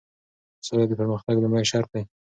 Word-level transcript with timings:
سوله 0.65 0.85
د 0.87 0.91
پرمختګ 0.99 1.35
لومړی 1.39 1.65
شرط 1.71 1.89
دی. 1.93 2.03